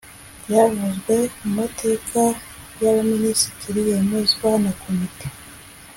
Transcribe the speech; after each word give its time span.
Byavuzwe 0.45 1.15
mu 1.41 1.49
mateka 1.57 2.21
y’abaminisitiri 2.79 3.79
yemezwa 3.89 4.49
na 4.63 4.71
komite 4.81 5.27